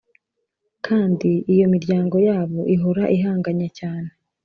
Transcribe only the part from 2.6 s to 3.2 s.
ihora